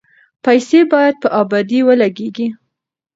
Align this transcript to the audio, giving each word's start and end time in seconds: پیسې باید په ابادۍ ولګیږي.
پیسې 0.45 0.79
باید 0.91 1.15
په 1.23 1.27
ابادۍ 1.41 1.79
ولګیږي. 1.83 2.47